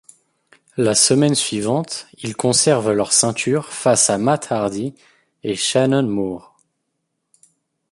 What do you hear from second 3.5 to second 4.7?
face à Matt